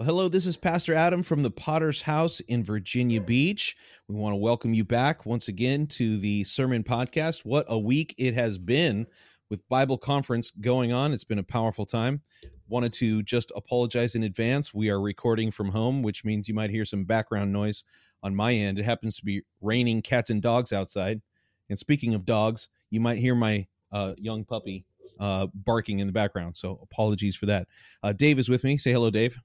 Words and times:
Well, 0.00 0.06
hello, 0.06 0.28
this 0.28 0.46
is 0.46 0.56
Pastor 0.56 0.94
Adam 0.94 1.22
from 1.22 1.42
the 1.42 1.50
Potter's 1.50 2.00
House 2.00 2.40
in 2.40 2.64
Virginia 2.64 3.20
Beach. 3.20 3.76
We 4.08 4.14
want 4.14 4.32
to 4.32 4.38
welcome 4.38 4.72
you 4.72 4.82
back 4.82 5.26
once 5.26 5.48
again 5.48 5.86
to 5.88 6.16
the 6.16 6.42
Sermon 6.44 6.82
Podcast. 6.82 7.44
What 7.44 7.66
a 7.68 7.78
week 7.78 8.14
it 8.16 8.32
has 8.32 8.56
been 8.56 9.06
with 9.50 9.68
Bible 9.68 9.98
Conference 9.98 10.52
going 10.52 10.90
on. 10.90 11.12
It's 11.12 11.24
been 11.24 11.38
a 11.38 11.42
powerful 11.42 11.84
time. 11.84 12.22
Wanted 12.66 12.94
to 12.94 13.22
just 13.24 13.52
apologize 13.54 14.14
in 14.14 14.22
advance. 14.22 14.72
We 14.72 14.88
are 14.88 15.02
recording 15.02 15.50
from 15.50 15.68
home, 15.68 16.02
which 16.02 16.24
means 16.24 16.48
you 16.48 16.54
might 16.54 16.70
hear 16.70 16.86
some 16.86 17.04
background 17.04 17.52
noise 17.52 17.84
on 18.22 18.34
my 18.34 18.54
end. 18.54 18.78
It 18.78 18.86
happens 18.86 19.16
to 19.18 19.24
be 19.26 19.42
raining 19.60 20.00
cats 20.00 20.30
and 20.30 20.40
dogs 20.40 20.72
outside. 20.72 21.20
And 21.68 21.78
speaking 21.78 22.14
of 22.14 22.24
dogs, 22.24 22.68
you 22.88 23.00
might 23.00 23.18
hear 23.18 23.34
my 23.34 23.66
uh, 23.92 24.14
young 24.16 24.46
puppy 24.46 24.86
uh, 25.18 25.48
barking 25.52 25.98
in 25.98 26.06
the 26.06 26.12
background. 26.14 26.56
So 26.56 26.78
apologies 26.82 27.36
for 27.36 27.44
that. 27.44 27.68
Uh, 28.02 28.14
Dave 28.14 28.38
is 28.38 28.48
with 28.48 28.64
me. 28.64 28.78
Say 28.78 28.92
hello, 28.92 29.10
Dave. 29.10 29.38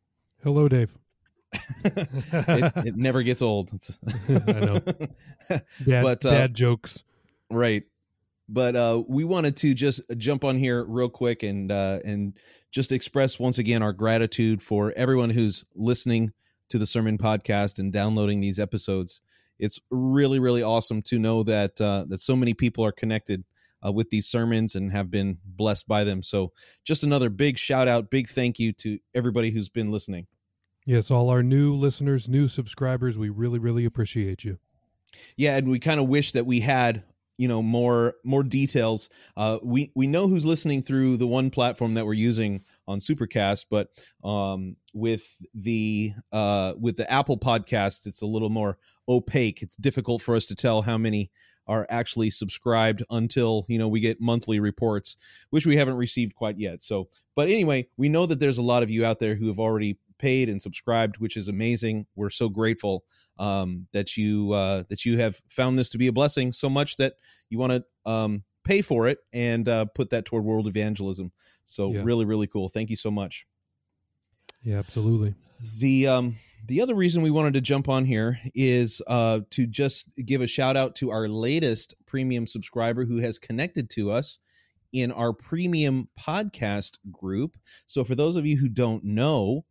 Hello, 0.46 0.70
Dave. 0.70 0.96
it, 1.84 2.72
it, 2.86 2.96
never 2.96 3.24
gets 3.24 3.42
old. 3.42 3.72
I 4.30 4.34
know. 4.60 4.80
Dad, 5.50 6.04
but, 6.04 6.24
uh, 6.24 6.30
dad 6.30 6.54
jokes. 6.54 7.04
Right. 7.50 7.82
But 8.48 8.76
uh, 8.76 9.02
we 9.08 9.24
wanted 9.24 9.58
to 9.58 9.74
just 9.74 10.02
jump 10.18 10.44
on 10.44 10.60
here 10.60 10.86
real 10.86 11.10
quick 11.10 11.42
and 11.42 11.72
uh, 11.72 12.00
and 12.06 12.38
just 12.72 12.92
express 12.92 13.40
once 13.40 13.58
again 13.58 13.82
our 13.82 13.92
gratitude 13.92 14.62
for 14.62 14.94
everyone 14.96 15.32
who's 15.32 15.66
listening 15.74 16.32
to 16.70 16.78
the 16.78 16.86
sermon 16.86 17.18
podcast 17.18 17.80
and 17.80 17.92
downloading 17.92 18.40
these 18.40 18.60
episodes. 18.60 19.22
It's 19.58 19.80
really 19.90 20.38
really 20.38 20.62
awesome 20.62 21.02
to 21.04 21.18
know 21.18 21.42
that 21.42 21.82
uh, 21.82 22.06
that 22.10 22.22
so 22.22 22.36
many 22.36 22.54
people 22.54 22.86
are 22.86 22.92
connected 22.92 23.46
uh, 23.84 23.92
with 23.92 24.12
these 24.12 24.28
sermons 24.28 24.76
and 24.76 24.92
have 24.92 25.10
been 25.10 25.40
blessed 25.44 25.88
by 25.88 26.04
them. 26.04 26.22
So, 26.22 26.54
just 26.84 27.04
another 27.04 27.30
big 27.30 27.58
shout 27.58 27.88
out, 27.88 28.12
big 28.12 28.30
thank 28.30 28.60
you 28.60 28.74
to 28.74 29.00
everybody 29.16 29.50
who's 29.50 29.70
been 29.70 29.92
listening. 29.92 30.28
Yes, 30.86 31.10
all 31.10 31.30
our 31.30 31.42
new 31.42 31.74
listeners, 31.74 32.30
new 32.30 32.48
subscribers, 32.48 33.18
we 33.18 33.30
really, 33.30 33.58
really 33.58 33.86
appreciate 33.86 34.44
you. 34.44 34.60
Yeah, 35.36 35.58
and 35.58 35.68
we 35.68 35.80
kind 35.80 36.00
of 36.00 36.08
wish 36.08 36.34
that 36.34 36.46
we 36.46 36.60
had 36.60 37.04
you 37.38 37.48
know 37.48 37.62
more 37.62 38.16
more 38.24 38.44
details. 38.44 39.10
Uh, 39.36 39.58
we 39.64 39.92
we 39.96 40.08
know 40.08 40.28
who's 40.28 40.46
listening 40.46 40.82
through 40.84 41.18
the 41.18 41.28
one 41.28 41.50
platform 41.50 41.96
that 41.96 42.06
we're 42.06 42.14
using 42.14 42.64
on 42.88 43.00
Supercast, 43.00 43.66
but 43.70 43.90
um, 44.24 44.76
with 44.94 45.42
the 45.54 46.14
uh, 46.32 46.74
with 46.80 46.98
the 46.98 47.12
Apple 47.12 47.38
Podcast, 47.38 48.06
it's 48.06 48.22
a 48.22 48.26
little 48.26 48.50
more 48.50 48.78
opaque. 49.10 49.62
It's 49.62 49.76
difficult 49.76 50.22
for 50.22 50.36
us 50.36 50.46
to 50.48 50.56
tell 50.56 50.82
how 50.84 50.98
many 50.98 51.32
are 51.68 51.88
actually 51.90 52.30
subscribed 52.30 53.04
until 53.10 53.66
you 53.68 53.80
know 53.80 53.88
we 53.88 54.00
get 54.00 54.22
monthly 54.22 54.60
reports 54.60 55.18
which 55.50 55.66
we 55.66 55.76
haven't 55.76 55.96
received 55.96 56.36
quite 56.36 56.60
yet 56.60 56.82
so 56.82 57.08
but 57.36 57.50
anyway 57.50 57.88
we 57.98 58.08
know 58.08 58.26
that 58.26 58.40
there's 58.40 58.60
a 58.60 58.62
lot 58.62 58.84
of 58.84 58.92
you 58.92 59.04
out 59.04 59.18
there 59.18 59.34
who 59.34 59.48
have 59.48 59.60
already 59.60 59.98
paid 60.18 60.50
and 60.50 60.62
subscribed 60.62 61.18
which 61.18 61.38
is 61.38 61.48
amazing. 61.48 62.06
We're 62.16 62.30
so 62.30 62.50
grateful 62.50 63.04
um, 63.38 63.88
that 63.94 64.18
you 64.18 64.52
uh, 64.54 64.84
that 64.90 65.06
you 65.06 65.18
have 65.20 65.42
found 65.50 65.78
this 65.78 65.90
to 65.90 65.98
be 65.98 66.08
a 66.08 66.14
blessing 66.14 66.52
so 66.52 66.70
much 66.70 66.98
that 66.98 67.14
you 67.50 67.58
want 67.58 67.74
to 67.74 68.12
um, 68.12 68.44
pay 68.64 68.82
for 68.82 69.08
it 69.08 69.20
and 69.34 69.68
uh, 69.68 69.86
put 69.86 70.10
that 70.12 70.26
toward 70.26 70.44
world 70.44 70.68
evangelism. 70.68 71.32
So 71.66 71.92
yeah. 71.92 72.02
really 72.04 72.26
really 72.26 72.48
cool. 72.48 72.70
Thank 72.70 72.90
you 72.90 72.96
so 72.96 73.12
much. 73.12 73.46
Yeah 74.64 74.78
absolutely. 74.78 75.36
The 75.80 76.08
um 76.08 76.38
the 76.68 76.82
other 76.82 76.96
reason 76.96 77.22
we 77.22 77.32
wanted 77.32 77.54
to 77.54 77.62
jump 77.62 77.88
on 77.88 78.06
here 78.06 78.40
is 78.56 79.02
uh, 79.06 79.42
to 79.52 79.68
just 79.68 80.10
give 80.26 80.42
a 80.42 80.48
shout 80.48 80.76
out 80.76 80.96
to 80.96 81.12
our 81.12 81.28
latest 81.28 81.94
premium 82.08 82.48
subscriber 82.48 83.06
who 83.06 83.18
has 83.18 83.38
connected 83.38 83.90
to 83.92 84.12
us 84.12 84.40
in 84.92 85.12
our 85.12 85.34
premium 85.34 86.10
podcast 86.20 86.98
group. 87.12 87.58
So, 87.86 88.04
for 88.04 88.16
those 88.16 88.36
of 88.36 88.46
you 88.46 88.58
who 88.58 88.70
don't 88.70 89.04
know, 89.04 89.66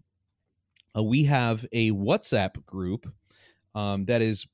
uh, 0.96 1.02
we 1.02 1.24
have 1.24 1.66
a 1.72 1.90
WhatsApp 1.92 2.64
group 2.66 3.12
um, 3.74 4.04
that 4.06 4.22
is 4.22 4.46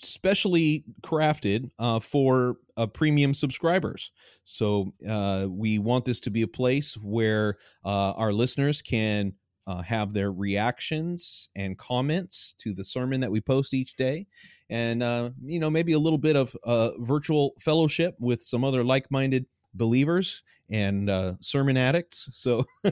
specially 0.00 0.84
crafted 1.02 1.70
uh, 1.78 2.00
for 2.00 2.56
uh, 2.76 2.86
premium 2.86 3.34
subscribers. 3.34 4.10
So 4.44 4.92
uh, 5.08 5.46
we 5.48 5.78
want 5.78 6.04
this 6.04 6.20
to 6.20 6.30
be 6.30 6.42
a 6.42 6.48
place 6.48 6.96
where 6.96 7.58
uh, 7.84 8.12
our 8.12 8.32
listeners 8.32 8.82
can 8.82 9.34
uh, 9.66 9.82
have 9.82 10.12
their 10.12 10.30
reactions 10.30 11.48
and 11.56 11.78
comments 11.78 12.54
to 12.58 12.74
the 12.74 12.84
sermon 12.84 13.20
that 13.20 13.30
we 13.30 13.40
post 13.40 13.72
each 13.72 13.96
day 13.96 14.26
and 14.68 15.02
uh, 15.02 15.30
you 15.42 15.58
know 15.58 15.70
maybe 15.70 15.92
a 15.92 15.98
little 15.98 16.18
bit 16.18 16.36
of 16.36 16.54
uh, 16.64 16.90
virtual 16.98 17.54
fellowship 17.60 18.14
with 18.20 18.42
some 18.42 18.62
other 18.62 18.84
like-minded 18.84 19.46
believers 19.72 20.42
and 20.70 21.08
uh, 21.08 21.32
sermon 21.40 21.76
addicts 21.76 22.28
so 22.32 22.64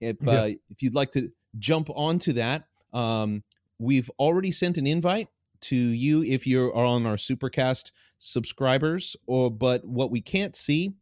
if 0.00 0.16
yeah. 0.20 0.30
Uh, 0.30 0.46
if 0.70 0.82
you'd 0.82 0.94
like 0.94 1.12
to 1.12 1.30
jump 1.58 1.88
onto 1.90 2.32
that 2.32 2.64
um, 2.92 3.42
we've 3.78 4.10
already 4.18 4.52
sent 4.52 4.78
an 4.78 4.86
invite 4.86 5.28
to 5.60 5.76
you 5.76 6.22
if 6.22 6.46
you 6.46 6.68
are 6.68 6.84
on 6.84 7.06
our 7.06 7.16
supercast 7.16 7.90
subscribers 8.18 9.16
or 9.26 9.50
but 9.50 9.84
what 9.84 10.10
we 10.10 10.20
can't 10.20 10.56
see 10.56 10.92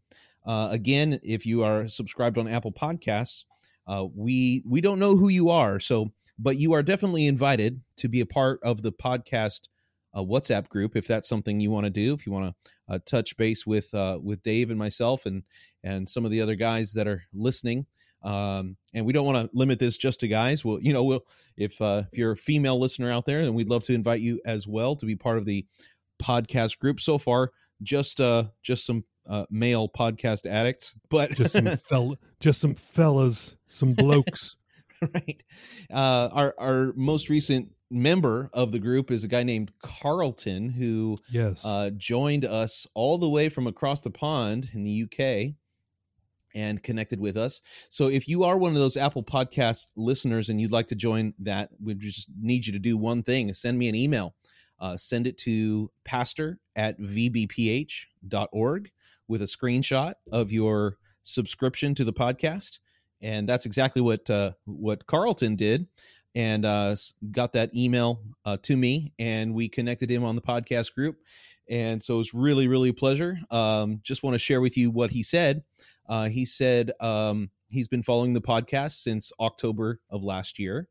uh, 0.47 0.69
again 0.71 1.21
if 1.23 1.45
you 1.45 1.63
are 1.63 1.89
subscribed 1.89 2.39
on 2.39 2.49
apple 2.49 2.73
podcasts 2.73 3.45
uh, 3.87 4.07
we 4.15 4.63
we 4.67 4.81
don't 4.81 4.99
know 4.99 5.17
who 5.17 5.29
you 5.29 5.49
are, 5.49 5.79
so 5.79 6.13
but 6.39 6.57
you 6.57 6.73
are 6.73 6.83
definitely 6.83 7.27
invited 7.27 7.81
to 7.97 8.09
be 8.09 8.21
a 8.21 8.27
part 8.27 8.61
of 8.63 8.83
the 8.83 8.93
podcast 8.93 9.69
uh, 10.13 10.23
WhatsApp 10.23 10.69
group 10.69 10.97
if 10.97 11.07
that's 11.07 11.29
something 11.29 11.61
you 11.61 11.71
want 11.71 11.85
to 11.85 11.91
do. 11.91 12.13
If 12.13 12.27
you 12.27 12.33
want 12.33 12.47
to 12.47 12.95
uh, 12.95 12.99
touch 13.07 13.37
base 13.37 13.65
with 13.67 13.93
uh, 13.95 14.19
with 14.23 14.43
Dave 14.43 14.71
and 14.71 14.79
myself 14.79 15.25
and 15.25 15.45
and 15.85 16.09
some 16.09 16.25
of 16.25 16.31
the 16.31 16.41
other 16.41 16.57
guys 16.57 16.93
that 16.95 17.07
are 17.07 17.23
listening. 17.33 17.87
Um, 18.27 18.77
and 18.93 19.07
we 19.07 19.13
don't 19.13 19.25
want 19.25 19.51
to 19.51 19.57
limit 19.57 19.79
this 19.79 19.97
just 19.97 20.21
to 20.21 20.29
guys. 20.29 20.65
Well, 20.65 20.79
you 20.83 20.93
know, 20.93 21.05
we'll 21.05 21.25
if 21.57 21.81
uh, 21.81 22.03
if 22.11 22.19
you're 22.19 22.33
a 22.33 22.37
female 22.37 22.79
listener 22.79 23.11
out 23.11 23.25
there, 23.25 23.45
then 23.45 23.55
we'd 23.55 23.69
love 23.71 23.85
to 23.85 23.93
invite 23.93 24.21
you 24.21 24.41
as 24.45 24.67
well 24.67 24.97
to 24.97 25.07
be 25.07 25.15
part 25.15 25.39
of 25.39 25.45
the 25.45 25.65
podcast 26.21 26.81
group. 26.81 27.01
So 27.01 27.19
far, 27.19 27.53
just 27.83 28.21
uh 28.21 28.45
just 28.65 28.85
some 28.85 29.05
uh, 29.29 29.47
male 29.49 29.89
podcast 29.89 30.45
addicts, 30.45 30.95
but 31.09 31.37
just 31.37 31.53
some 31.53 31.77
fell, 31.89 32.17
just 32.41 32.61
some 32.61 32.75
fellas, 32.75 33.55
some 33.69 33.93
blokes. 33.93 34.57
right. 35.15 35.43
Uh, 35.89 36.29
our 36.33 36.55
our 36.59 36.93
most 36.97 37.29
recent 37.29 37.71
member 37.93 38.51
of 38.53 38.73
the 38.73 38.81
group 38.81 39.13
is 39.13 39.23
a 39.23 39.29
guy 39.29 39.45
named 39.45 39.71
Carlton 39.85 40.71
who 40.71 41.17
yes 41.31 41.65
uh, 41.65 41.91
joined 41.97 42.45
us 42.45 42.89
all 42.95 43.19
the 43.19 43.29
way 43.29 43.49
from 43.49 43.69
across 43.69 44.01
the 44.01 44.11
pond 44.11 44.71
in 44.73 44.83
the 44.83 45.05
UK 45.05 45.55
and 46.57 46.83
connected 46.83 47.21
with 47.21 47.37
us. 47.37 47.61
So 47.91 48.09
if 48.09 48.27
you 48.27 48.43
are 48.43 48.57
one 48.57 48.73
of 48.73 48.79
those 48.79 48.97
Apple 48.97 49.23
Podcast 49.23 49.89
listeners 49.95 50.49
and 50.49 50.61
you'd 50.61 50.73
like 50.73 50.89
to 50.89 50.97
join 50.97 51.35
that, 51.41 51.69
we 51.81 51.95
just 51.95 52.29
need 52.41 52.67
you 52.67 52.73
to 52.73 52.79
do 52.81 52.97
one 52.97 53.23
thing: 53.23 53.53
send 53.55 53.79
me 53.79 53.89
an 53.89 53.95
email. 53.95 54.35
Uh, 54.81 54.97
send 54.97 55.27
it 55.27 55.39
to 55.39 55.91
pastor 56.05 56.59
at 56.75 57.01
vbph.org 57.01 58.91
with 59.29 59.43
a 59.43 59.47
screenshot 59.47 60.15
of 60.31 60.53
your 60.53 60.99
subscription 61.23 61.95
to 61.95 62.05
the 62.05 62.13
podcast, 62.13 62.79
and 63.21 63.49
that's 63.49 63.67
exactly 63.67 64.03
what 64.03 64.29
uh, 64.31 64.53
what 64.65 65.07
Carlton 65.07 65.57
did, 65.57 65.87
and 66.35 66.65
uh, 66.65 66.97
got 67.31 67.53
that 67.53 67.75
email 67.77 68.21
uh, 68.45 68.57
to 68.63 68.77
me, 68.77 69.13
and 69.19 69.55
we 69.55 69.69
connected 69.69 70.11
him 70.11 70.25
on 70.25 70.37
the 70.37 70.43
podcast 70.43 70.95
group, 70.95 71.19
and 71.69 72.03
so 72.03 72.15
it 72.15 72.19
was 72.19 72.35
really 72.35 72.67
really 72.67 72.91
a 72.91 72.95
pleasure. 72.95 73.39
Um, 73.51 74.01
just 74.03 74.23
want 74.23 74.35
to 74.35 74.39
share 74.39 74.61
with 74.63 74.77
you 74.77 74.91
what 74.91 75.11
he 75.11 75.23
said. 75.23 75.63
Uh, 76.09 76.29
he 76.29 76.45
said 76.45 76.93
um, 77.01 77.51
he's 77.69 77.89
been 77.89 78.03
following 78.03 78.33
the 78.33 78.41
podcast 78.41 79.03
since 79.03 79.33
October 79.41 80.01
of 80.11 80.23
last 80.23 80.59
year, 80.59 80.89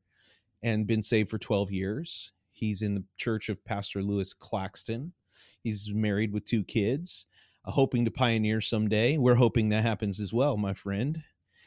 and 0.63 0.87
been 0.87 1.01
saved 1.01 1.29
for 1.29 1.37
twelve 1.37 1.71
years. 1.71 2.31
He's 2.51 2.81
in 2.81 2.95
the 2.95 3.03
church 3.17 3.49
of 3.49 3.63
Pastor 3.65 4.01
Lewis 4.01 4.33
Claxton. 4.33 5.13
He's 5.61 5.91
married 5.93 6.31
with 6.31 6.45
two 6.45 6.63
kids 6.63 7.25
uh, 7.65 7.71
hoping 7.71 8.05
to 8.05 8.11
pioneer 8.11 8.61
someday. 8.61 9.17
We're 9.17 9.35
hoping 9.35 9.69
that 9.69 9.83
happens 9.83 10.19
as 10.19 10.31
well, 10.31 10.57
my 10.57 10.73
friend. 10.73 11.23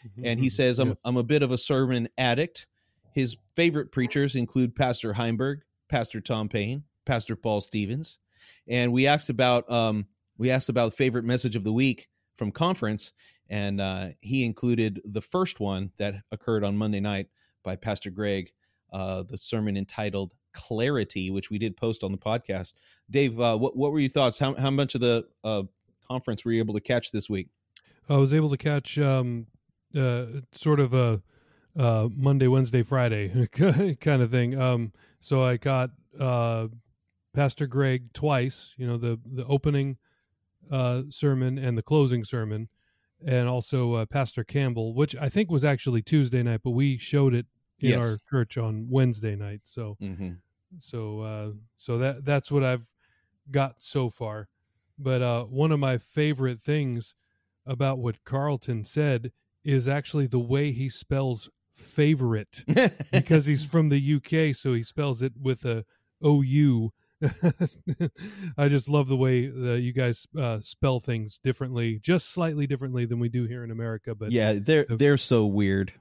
Mm-hmm. 0.06 0.25
And 0.25 0.41
he 0.41 0.47
mm-hmm. 0.47 0.53
says, 0.53 0.78
I'm, 0.78 0.94
I'm 1.04 1.16
a 1.16 1.22
bit 1.22 1.42
of 1.42 1.50
a 1.50 1.58
sermon 1.58 2.08
addict. 2.16 2.66
His 3.12 3.37
favorite 3.56 3.91
preachers 3.91 4.37
include 4.37 4.76
Pastor 4.76 5.12
Heinberg, 5.12 5.62
Pastor 5.88 6.20
Tom 6.20 6.49
Payne, 6.49 6.84
Pastor 7.05 7.34
Paul 7.34 7.61
Stevens. 7.61 8.19
And 8.69 8.93
we 8.93 9.06
asked 9.06 9.28
about 9.28 9.70
um, 9.70 10.06
we 10.37 10.50
asked 10.50 10.69
about 10.69 10.94
favorite 10.94 11.25
message 11.25 11.56
of 11.56 11.64
the 11.64 11.72
week 11.72 12.08
from 12.37 12.52
conference, 12.52 13.12
and 13.48 13.80
uh, 13.80 14.08
he 14.20 14.44
included 14.44 15.00
the 15.04 15.22
first 15.22 15.60
one 15.60 15.90
that 15.98 16.16
occurred 16.32 16.64
on 16.64 16.76
Monday 16.76 17.00
night 17.00 17.28
by 17.62 17.76
Pastor 17.76 18.10
Greg, 18.10 18.52
uh, 18.92 19.22
the 19.22 19.38
sermon 19.38 19.76
entitled 19.76 20.34
"Clarity," 20.52 21.30
which 21.30 21.50
we 21.50 21.58
did 21.58 21.76
post 21.76 22.02
on 22.02 22.12
the 22.12 22.18
podcast. 22.18 22.74
Dave, 23.10 23.40
uh, 23.40 23.56
what 23.56 23.76
what 23.76 23.92
were 23.92 24.00
your 24.00 24.10
thoughts? 24.10 24.38
How 24.38 24.54
how 24.54 24.70
much 24.70 24.94
of 24.94 25.00
the 25.00 25.26
uh, 25.44 25.62
conference 26.06 26.44
were 26.44 26.52
you 26.52 26.60
able 26.60 26.74
to 26.74 26.80
catch 26.80 27.10
this 27.10 27.28
week? 27.28 27.48
I 28.08 28.16
was 28.16 28.32
able 28.32 28.50
to 28.50 28.56
catch 28.56 28.98
um, 28.98 29.46
uh, 29.96 30.26
sort 30.52 30.80
of 30.80 30.94
a 30.94 31.22
uh, 31.78 32.08
Monday, 32.14 32.48
Wednesday, 32.48 32.82
Friday 32.82 33.46
kind 34.00 34.22
of 34.22 34.30
thing. 34.30 34.58
Um, 34.60 34.92
so 35.20 35.42
I 35.42 35.56
got 35.56 35.90
Pastor 37.34 37.66
Greg 37.66 38.12
twice. 38.12 38.74
You 38.76 38.86
know 38.86 38.98
the 38.98 39.18
the 39.24 39.46
opening 39.46 39.96
sermon 41.10 41.58
and 41.58 41.78
the 41.78 41.82
closing 41.82 42.24
sermon, 42.24 42.68
and 43.25 43.49
also 43.49 43.94
uh, 43.94 44.06
Pastor 44.06 44.44
Campbell, 44.44 44.94
which 44.94 45.17
I 45.17 45.29
think 45.29 45.50
was 45.50 45.65
actually 45.65 46.03
Tuesday 46.03 46.43
night, 46.43 46.61
but 46.62 46.70
we 46.70 46.97
showed 46.99 47.35
it 47.35 47.47
in 47.81 47.91
Yes. 47.91 47.99
our 48.03 48.19
church 48.31 48.59
on 48.59 48.88
Wednesday 48.91 49.37
night. 49.37 49.61
So 49.65 49.97
hmm 49.99 50.32
so 50.81 51.20
uh, 51.20 51.50
so 51.76 51.97
that 51.99 52.25
that's 52.25 52.50
what 52.50 52.62
I've 52.62 52.87
got 53.50 53.76
so 53.79 54.11
far. 54.11 54.49
But 54.99 55.23
uh, 55.23 55.44
one 55.44 55.73
of 55.73 55.79
my 55.81 55.97
favorite 55.99 56.61
things 56.61 57.15
about 57.65 57.99
what 57.99 58.25
Carlton 58.25 58.85
said 58.85 59.32
is 59.65 59.88
actually 59.88 60.26
the 60.26 60.38
way 60.38 60.73
he 60.73 60.88
spells 60.88 61.49
favorite 61.75 62.65
because 63.12 63.47
he's 63.47 63.65
from 63.75 63.88
the 63.88 63.99
UK, 64.00 64.55
so 64.55 64.75
he 64.75 64.82
spells 64.82 65.23
it 65.23 65.32
with 65.41 65.65
a 65.65 65.85
O 66.23 66.43
U. 66.43 66.93
I 68.59 68.69
just 68.69 68.88
love 68.88 69.09
the 69.09 69.17
way 69.17 69.47
that 69.47 69.81
you 69.81 69.93
guys 69.93 70.26
uh, 70.38 70.61
spell 70.61 71.00
things 71.00 71.38
differently, 71.38 71.99
just 71.99 72.31
slightly 72.31 72.67
differently 72.67 73.05
than 73.06 73.19
we 73.19 73.29
do 73.29 73.44
here 73.44 73.65
in 73.65 73.70
America. 73.70 74.15
But 74.15 74.32
yeah, 74.32 74.55
they're 74.55 74.87
they're 74.88 75.19
so 75.19 75.47
weird. 75.47 75.93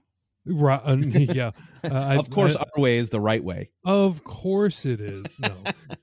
Ri- 0.46 0.74
uh, 0.74 0.96
yeah, 0.98 1.52
uh, 1.84 1.88
I- 1.92 2.16
of 2.16 2.30
course, 2.30 2.56
I- 2.56 2.60
our 2.76 2.82
way 2.82 2.98
is 2.98 3.10
the 3.10 3.20
right 3.20 3.44
way. 3.44 3.70
Of 3.84 4.24
course 4.24 4.86
it 4.86 5.02
is. 5.02 5.26
No, 5.40 5.54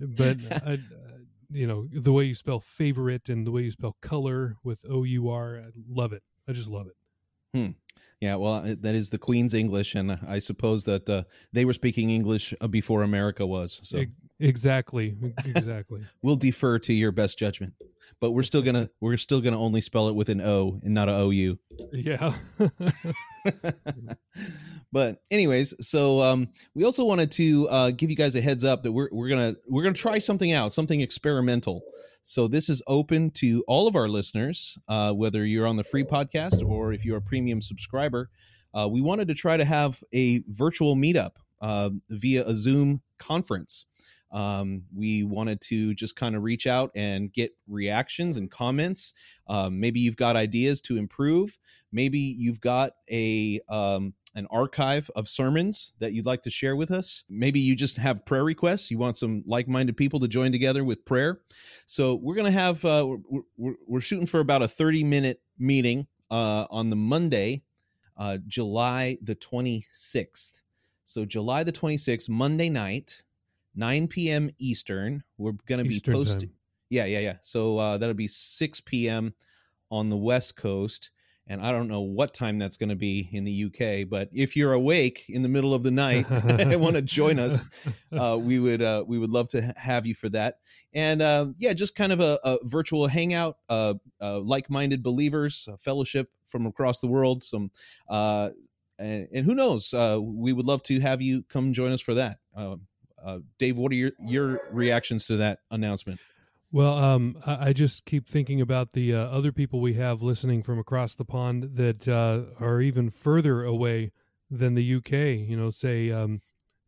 but 0.00 0.38
I, 0.50 0.74
uh, 0.74 0.76
you 1.50 1.66
know 1.66 1.86
the 1.92 2.12
way 2.12 2.24
you 2.24 2.34
spell 2.34 2.60
favorite 2.60 3.28
and 3.28 3.46
the 3.46 3.50
way 3.50 3.62
you 3.62 3.70
spell 3.70 3.96
color 4.00 4.56
with 4.64 4.84
O 4.90 5.04
U 5.04 5.28
R. 5.30 5.58
I 5.58 5.70
love 5.88 6.12
it. 6.12 6.22
I 6.48 6.52
just 6.52 6.68
love 6.68 6.86
it. 6.88 6.96
Hmm. 7.56 7.70
Yeah, 8.20 8.36
well, 8.36 8.54
uh, 8.54 8.74
that 8.80 8.94
is 8.94 9.10
the 9.10 9.18
Queen's 9.18 9.52
English, 9.54 9.94
and 9.94 10.18
I 10.26 10.38
suppose 10.38 10.84
that 10.84 11.08
uh, 11.10 11.24
they 11.52 11.64
were 11.64 11.74
speaking 11.74 12.10
English 12.10 12.54
uh, 12.60 12.66
before 12.68 13.02
America 13.02 13.44
was. 13.46 13.80
So 13.82 13.98
exactly, 14.44 15.16
exactly. 15.44 16.02
we'll 16.22 16.36
defer 16.36 16.78
to 16.80 16.92
your 16.92 17.12
best 17.12 17.38
judgment. 17.38 17.74
But 18.20 18.32
we're 18.32 18.42
still 18.42 18.62
gonna 18.62 18.90
we're 19.00 19.16
still 19.16 19.40
gonna 19.40 19.60
only 19.60 19.80
spell 19.80 20.08
it 20.08 20.14
with 20.14 20.28
an 20.28 20.40
O 20.40 20.80
and 20.84 20.94
not 20.94 21.08
a 21.08 21.14
O 21.14 21.30
U. 21.30 21.58
yeah. 21.92 22.34
but 24.92 25.22
anyways, 25.30 25.74
so 25.80 26.22
um, 26.22 26.48
we 26.74 26.84
also 26.84 27.04
wanted 27.04 27.30
to 27.32 27.68
uh, 27.68 27.90
give 27.90 28.10
you 28.10 28.16
guys 28.16 28.36
a 28.36 28.40
heads 28.40 28.64
up 28.64 28.82
that 28.82 28.92
we're 28.92 29.08
we're 29.10 29.28
gonna 29.28 29.56
we're 29.68 29.82
gonna 29.82 29.94
try 29.94 30.18
something 30.18 30.52
out, 30.52 30.72
something 30.72 31.00
experimental. 31.00 31.82
So 32.22 32.48
this 32.48 32.68
is 32.68 32.82
open 32.86 33.30
to 33.32 33.64
all 33.66 33.86
of 33.86 33.96
our 33.96 34.08
listeners, 34.08 34.78
uh, 34.88 35.12
whether 35.12 35.44
you're 35.44 35.66
on 35.66 35.76
the 35.76 35.84
free 35.84 36.04
podcast 36.04 36.66
or 36.66 36.92
if 36.92 37.04
you're 37.04 37.18
a 37.18 37.22
premium 37.22 37.60
subscriber. 37.60 38.30
Uh, 38.72 38.88
we 38.90 39.00
wanted 39.00 39.28
to 39.28 39.34
try 39.34 39.56
to 39.56 39.64
have 39.64 40.02
a 40.12 40.42
virtual 40.48 40.96
meetup 40.96 41.32
uh, 41.60 41.90
via 42.10 42.46
a 42.46 42.54
Zoom 42.54 43.02
conference. 43.18 43.86
Um, 44.34 44.82
we 44.92 45.22
wanted 45.22 45.60
to 45.60 45.94
just 45.94 46.16
kind 46.16 46.34
of 46.34 46.42
reach 46.42 46.66
out 46.66 46.90
and 46.96 47.32
get 47.32 47.52
reactions 47.68 48.36
and 48.36 48.50
comments. 48.50 49.12
Um, 49.46 49.78
maybe 49.78 50.00
you've 50.00 50.16
got 50.16 50.34
ideas 50.34 50.80
to 50.82 50.96
improve. 50.96 51.56
Maybe 51.92 52.18
you've 52.18 52.60
got 52.60 52.94
a 53.08 53.60
um, 53.68 54.12
an 54.34 54.48
archive 54.50 55.08
of 55.14 55.28
sermons 55.28 55.92
that 56.00 56.12
you'd 56.12 56.26
like 56.26 56.42
to 56.42 56.50
share 56.50 56.74
with 56.74 56.90
us. 56.90 57.22
Maybe 57.30 57.60
you 57.60 57.76
just 57.76 57.96
have 57.98 58.24
prayer 58.24 58.42
requests. 58.42 58.90
You 58.90 58.98
want 58.98 59.16
some 59.16 59.44
like 59.46 59.68
minded 59.68 59.96
people 59.96 60.18
to 60.18 60.26
join 60.26 60.50
together 60.50 60.82
with 60.82 61.04
prayer. 61.04 61.42
So 61.86 62.16
we're 62.16 62.34
gonna 62.34 62.50
have 62.50 62.84
uh, 62.84 63.06
we're, 63.06 63.42
we're, 63.56 63.74
we're 63.86 64.00
shooting 64.00 64.26
for 64.26 64.40
about 64.40 64.62
a 64.62 64.68
thirty 64.68 65.04
minute 65.04 65.40
meeting 65.60 66.08
uh, 66.32 66.66
on 66.70 66.90
the 66.90 66.96
Monday, 66.96 67.62
uh, 68.16 68.38
July 68.48 69.16
the 69.22 69.36
twenty 69.36 69.86
sixth. 69.92 70.62
So 71.04 71.24
July 71.24 71.62
the 71.62 71.70
twenty 71.70 71.98
sixth, 71.98 72.28
Monday 72.28 72.68
night. 72.68 73.22
9 73.74 74.08
p.m. 74.08 74.50
Eastern. 74.58 75.22
We're 75.38 75.52
going 75.66 75.82
to 75.82 75.88
be 75.88 76.00
posting. 76.00 76.50
Yeah, 76.90 77.04
yeah, 77.06 77.20
yeah. 77.20 77.36
So 77.42 77.78
uh, 77.78 77.98
that'll 77.98 78.14
be 78.14 78.28
6 78.28 78.80
p.m. 78.82 79.34
on 79.90 80.10
the 80.10 80.16
West 80.16 80.56
Coast. 80.56 81.10
And 81.46 81.60
I 81.60 81.72
don't 81.72 81.88
know 81.88 82.00
what 82.00 82.32
time 82.32 82.58
that's 82.58 82.78
going 82.78 82.88
to 82.88 82.96
be 82.96 83.28
in 83.30 83.44
the 83.44 83.64
UK, 83.66 84.08
but 84.08 84.30
if 84.32 84.56
you're 84.56 84.72
awake 84.72 85.26
in 85.28 85.42
the 85.42 85.48
middle 85.48 85.74
of 85.74 85.82
the 85.82 85.90
night 85.90 86.26
and 86.30 86.80
want 86.80 86.96
to 86.96 87.02
join 87.02 87.38
us, 87.38 87.60
uh, 88.18 88.38
we 88.40 88.58
would 88.58 88.80
uh, 88.80 89.04
we 89.06 89.18
would 89.18 89.28
love 89.28 89.50
to 89.50 89.60
have 89.76 90.06
you 90.06 90.14
for 90.14 90.30
that. 90.30 90.60
And 90.94 91.20
uh, 91.20 91.48
yeah, 91.58 91.74
just 91.74 91.94
kind 91.94 92.12
of 92.14 92.20
a, 92.20 92.38
a 92.44 92.58
virtual 92.62 93.06
hangout, 93.08 93.58
uh, 93.68 93.92
uh, 94.22 94.40
like-minded 94.40 95.02
believers, 95.02 95.68
fellowship 95.80 96.30
from 96.48 96.64
across 96.64 97.00
the 97.00 97.08
world. 97.08 97.44
Some 97.44 97.70
uh, 98.08 98.48
and, 98.98 99.28
and 99.32 99.46
who 99.46 99.54
knows, 99.54 99.92
uh, 99.92 100.18
we 100.20 100.52
would 100.52 100.66
love 100.66 100.82
to 100.84 101.00
have 101.00 101.20
you 101.20 101.42
come 101.48 101.72
join 101.72 101.92
us 101.92 102.00
for 102.00 102.14
that. 102.14 102.38
Uh, 102.56 102.76
uh, 103.24 103.38
Dave, 103.58 103.76
what 103.76 103.90
are 103.92 103.96
your 103.96 104.12
your 104.20 104.60
reactions 104.70 105.26
to 105.26 105.36
that 105.38 105.60
announcement? 105.70 106.20
Well, 106.72 106.98
um, 106.98 107.36
I, 107.46 107.68
I 107.68 107.72
just 107.72 108.04
keep 108.04 108.28
thinking 108.28 108.60
about 108.60 108.92
the 108.92 109.14
uh, 109.14 109.18
other 109.26 109.52
people 109.52 109.80
we 109.80 109.94
have 109.94 110.22
listening 110.22 110.62
from 110.62 110.78
across 110.78 111.14
the 111.14 111.24
pond 111.24 111.76
that 111.76 112.08
uh, 112.08 112.42
are 112.60 112.80
even 112.80 113.10
further 113.10 113.62
away 113.64 114.10
than 114.50 114.74
the 114.74 114.94
UK. 114.96 115.12
You 115.48 115.56
know, 115.56 115.70
say 115.70 116.10
um, 116.10 116.40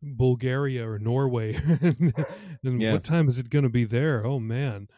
Bulgaria 0.03 0.89
or 0.89 0.99
Norway. 0.99 1.55
and 2.63 2.81
Yeah. 2.83 2.93
what 2.93 3.05
time 3.05 3.29
is 3.29 3.39
it 3.39 3.51
going 3.51 3.63
to 3.65 3.69
be 3.69 3.85
there? 3.85 4.25
Oh 4.27 4.39
man. 4.41 4.89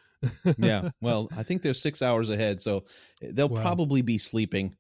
yeah 0.57 0.91
well 1.01 1.29
i 1.37 1.45
think 1.45 1.63
they're 1.63 1.73
six 1.73 2.03
hours 2.03 2.29
ahead 2.29 2.61
so 2.61 2.85
they'll 3.23 3.49
Wow. 3.49 3.63
probably 3.63 4.03
be 4.03 4.19
sleeping 4.19 4.75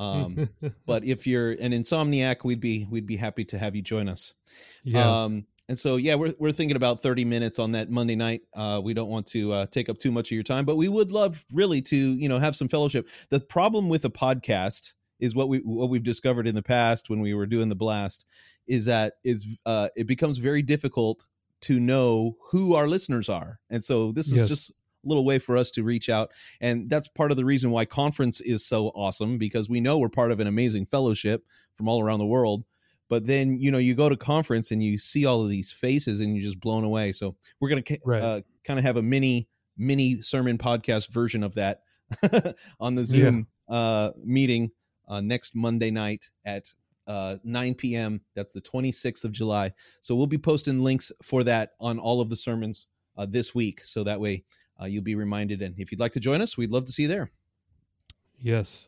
um 0.00 0.48
but 0.86 1.04
if 1.04 1.28
you're 1.28 1.52
an 1.52 1.70
insomniac 1.70 2.38
we'd 2.42 2.58
be 2.58 2.88
we'd 2.90 3.06
be 3.06 3.14
happy 3.14 3.44
to 3.44 3.56
have 3.56 3.76
you 3.76 3.82
join 3.82 4.08
us 4.08 4.34
yeah. 4.82 5.24
um 5.24 5.46
and 5.70 5.78
so 5.78 5.96
yeah 5.96 6.16
we're, 6.16 6.34
we're 6.40 6.52
thinking 6.52 6.76
about 6.76 7.00
30 7.00 7.24
minutes 7.24 7.58
on 7.60 7.70
that 7.72 7.88
monday 7.90 8.16
night. 8.16 8.42
Uh 8.54 8.80
we 8.82 8.92
don't 8.92 9.08
want 9.08 9.24
to 9.28 9.52
uh 9.52 9.66
take 9.66 9.88
up 9.88 9.96
too 9.98 10.10
much 10.10 10.28
of 10.28 10.32
your 10.32 10.42
time 10.42 10.64
but 10.66 10.76
we 10.76 10.88
would 10.88 11.12
love 11.12 11.46
really 11.52 11.80
to 11.80 11.96
you 11.96 12.28
know 12.28 12.38
have 12.38 12.54
some 12.56 12.68
fellowship. 12.68 13.08
The 13.30 13.40
problem 13.40 13.88
with 13.88 14.04
a 14.04 14.10
podcast 14.10 14.92
is 15.20 15.34
what 15.34 15.48
we 15.48 15.58
what 15.58 15.88
we've 15.88 16.02
discovered 16.02 16.46
in 16.48 16.54
the 16.56 16.62
past 16.62 17.08
when 17.08 17.20
we 17.20 17.34
were 17.34 17.46
doing 17.46 17.68
the 17.68 17.76
blast 17.76 18.26
is 18.66 18.84
that 18.86 19.14
is 19.24 19.56
uh 19.64 19.88
it 19.96 20.06
becomes 20.08 20.38
very 20.38 20.60
difficult 20.60 21.24
to 21.62 21.78
know 21.78 22.36
who 22.50 22.74
our 22.74 22.88
listeners 22.88 23.28
are. 23.28 23.60
And 23.70 23.84
so 23.84 24.12
this 24.12 24.26
is 24.28 24.38
Yes. 24.38 24.48
just 24.48 24.70
a 24.70 24.72
little 25.04 25.24
way 25.24 25.38
for 25.38 25.56
us 25.56 25.70
to 25.72 25.82
reach 25.84 26.08
out. 26.08 26.30
And 26.60 26.90
that's 26.90 27.06
part 27.08 27.30
of 27.30 27.36
the 27.36 27.44
reason 27.44 27.70
why 27.70 27.84
conference 27.84 28.40
is 28.40 28.66
so 28.66 28.88
awesome 28.88 29.38
because 29.38 29.68
we 29.68 29.80
know 29.80 29.98
we're 29.98 30.08
part 30.08 30.32
of 30.32 30.40
an 30.40 30.46
amazing 30.46 30.86
fellowship 30.86 31.44
from 31.76 31.86
all 31.88 32.02
around 32.02 32.18
the 32.18 32.26
world 32.26 32.64
but 33.10 33.26
then 33.26 33.60
you 33.60 33.70
know 33.70 33.76
you 33.78 33.94
go 33.94 34.08
to 34.08 34.16
conference 34.16 34.70
and 34.70 34.82
you 34.82 34.96
see 34.96 35.26
all 35.26 35.42
of 35.44 35.50
these 35.50 35.70
faces 35.70 36.20
and 36.20 36.34
you're 36.34 36.42
just 36.44 36.60
blown 36.60 36.84
away. 36.84 37.12
So 37.12 37.36
we're 37.60 37.68
going 37.68 37.82
to 37.82 37.98
Right. 38.06 38.22
uh, 38.22 38.40
kind 38.64 38.78
of 38.78 38.84
have 38.86 38.96
a 38.96 39.02
mini 39.02 39.48
mini 39.76 40.22
sermon 40.22 40.56
podcast 40.56 41.10
version 41.12 41.42
of 41.42 41.54
that 41.56 41.82
on 42.80 42.94
the 42.94 43.04
zoom 43.04 43.46
uh, 43.68 44.10
meeting 44.24 44.70
uh, 45.08 45.20
next 45.20 45.54
monday 45.54 45.90
night 45.90 46.30
at 46.44 46.72
uh, 47.06 47.36
9 47.44 47.74
p.m 47.74 48.20
that's 48.34 48.52
the 48.52 48.60
26th 48.60 49.24
of 49.24 49.32
july. 49.32 49.72
So 50.00 50.14
we'll 50.14 50.26
be 50.26 50.38
posting 50.38 50.80
links 50.84 51.10
for 51.22 51.42
that 51.44 51.70
on 51.80 51.98
all 51.98 52.20
of 52.20 52.28
the 52.30 52.36
sermons 52.36 52.86
uh, 53.16 53.26
this 53.28 53.54
week. 53.54 53.82
So 53.84 54.04
that 54.04 54.20
way 54.20 54.44
uh, 54.80 54.84
you'll 54.86 55.02
be 55.02 55.14
reminded. 55.16 55.62
And 55.62 55.74
if 55.78 55.90
you'd 55.90 56.00
like 56.00 56.12
to 56.12 56.20
join 56.20 56.40
us 56.40 56.56
we'd 56.56 56.70
love 56.70 56.84
to 56.84 56.92
see 56.92 57.02
you 57.02 57.08
there. 57.08 57.30
Yes. 58.38 58.86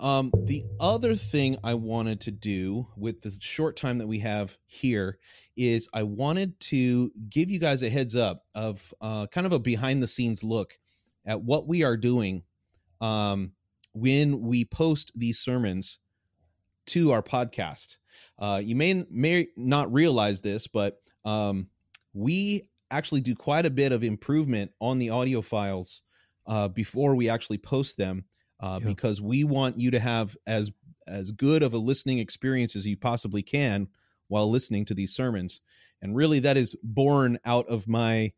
Um, 0.00 0.30
the 0.44 0.64
other 0.78 1.14
thing 1.14 1.56
I 1.64 1.74
wanted 1.74 2.20
to 2.22 2.30
do 2.30 2.86
with 2.96 3.22
the 3.22 3.34
short 3.40 3.76
time 3.76 3.98
that 3.98 4.06
we 4.06 4.18
have 4.20 4.56
here 4.66 5.18
is 5.56 5.88
I 5.92 6.04
wanted 6.04 6.58
to 6.60 7.10
give 7.28 7.50
you 7.50 7.58
guys 7.58 7.82
a 7.82 7.90
heads 7.90 8.14
up 8.14 8.44
of 8.54 8.94
uh, 9.00 9.26
kind 9.26 9.46
of 9.46 9.52
a 9.52 9.58
behind 9.58 10.02
the 10.02 10.08
scenes 10.08 10.44
look 10.44 10.78
at 11.26 11.40
what 11.40 11.66
we 11.66 11.82
are 11.82 11.96
doing 11.96 12.42
um, 13.00 13.52
when 13.92 14.40
we 14.40 14.64
post 14.64 15.10
these 15.16 15.40
sermons 15.40 15.98
to 16.86 17.10
our 17.10 17.22
podcast. 17.22 17.96
Uh, 18.38 18.60
you 18.62 18.76
may 18.76 19.04
may 19.10 19.48
not 19.56 19.92
realize 19.92 20.40
this, 20.40 20.68
but 20.68 20.98
um, 21.24 21.66
we 22.14 22.68
actually 22.90 23.20
do 23.20 23.34
quite 23.34 23.66
a 23.66 23.70
bit 23.70 23.92
of 23.92 24.04
improvement 24.04 24.70
on 24.80 24.98
the 24.98 25.10
audio 25.10 25.42
files 25.42 26.02
uh, 26.46 26.68
before 26.68 27.14
we 27.14 27.28
actually 27.28 27.58
post 27.58 27.96
them 27.96 28.24
uh, 28.60 28.78
Yeah. 28.80 28.88
because 28.88 29.20
we 29.20 29.44
want 29.44 29.78
you 29.78 29.90
to 29.92 30.00
have 30.00 30.36
as 30.46 30.70
as 31.06 31.30
good 31.30 31.62
of 31.62 31.72
a 31.72 31.78
listening 31.78 32.18
experience 32.18 32.76
as 32.76 32.86
you 32.86 32.96
possibly 32.96 33.42
can 33.42 33.88
while 34.28 34.50
listening 34.50 34.84
to 34.84 34.94
these 34.94 35.14
sermons 35.14 35.60
and 36.02 36.14
really 36.14 36.38
that 36.40 36.56
is 36.58 36.76
born 36.82 37.38
out 37.46 37.66
of 37.68 37.88
my 37.88 38.30